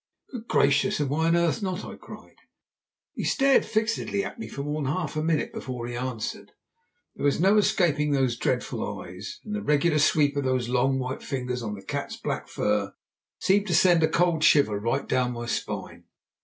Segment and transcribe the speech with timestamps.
[0.31, 0.99] "Good gracious!
[0.99, 2.37] and why on earth not?" I cried.
[3.13, 6.53] He stared fixedly at me for more than half a minute before he answered.
[7.13, 11.21] There was no escaping those dreadful eyes, and the regular sweep of those long white
[11.21, 12.93] fingers on the cat's black fur
[13.37, 16.05] seemed to send a cold shiver right down my spine.